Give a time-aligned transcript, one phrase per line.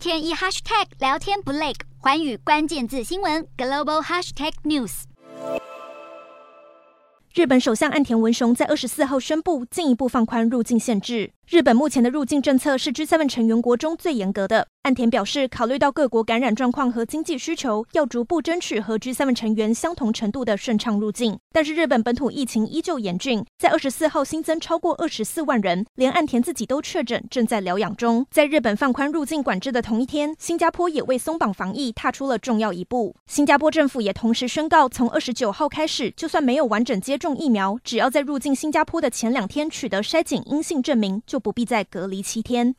[0.00, 5.02] 天一 hashtag 聊天不累，环宇关键字新闻 global hashtag news。
[7.34, 11.34] 日本首相岸田文雄在二十四号宣布进一步放宽入境限制。
[11.50, 14.68] 日本目前的入境政策是 G7 成员国中最严格的。
[14.82, 21.36] 岸田表示，考虑到各国感染状况和经济需求，要逐步争取和 G7 成员相同程度的顺畅入境。
[21.52, 28.24] 但是日本本土疫情依旧严峻，在二十四号新增超过二十四万人，连岸田自己都确诊，正在疗养中。
[28.30, 33.16] 在日本放宽入境管制的同一天，新加坡也为松绑防疫踏出了重要一步。
[33.26, 42.74] 新加坡政府也同时宣告，从二十九号开始，就算没有完整接种疫苗，只要在入境新加坡的前两天取得筛检阴性证明，就不必再隔离七天。